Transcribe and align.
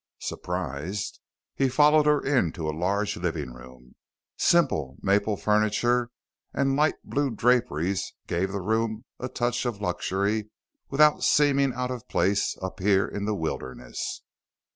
Surprised, 0.17 1.19
he 1.55 1.69
followed 1.69 2.07
her 2.07 2.19
into 2.25 2.67
a 2.67 2.73
large 2.75 3.15
living 3.17 3.53
room. 3.53 3.93
Simple 4.35 4.97
maple 5.03 5.37
furniture 5.37 6.09
and 6.55 6.75
light 6.75 6.95
blue 7.03 7.29
draperies 7.29 8.13
gave 8.25 8.51
the 8.51 8.61
room 8.61 9.05
a 9.19 9.29
touch 9.29 9.63
of 9.63 9.79
luxury 9.79 10.49
without 10.89 11.21
seeming 11.23 11.71
out 11.75 11.91
of 11.91 12.07
place 12.07 12.57
up 12.63 12.79
here 12.79 13.07
in 13.07 13.25
the 13.25 13.35
wilderness. 13.35 14.23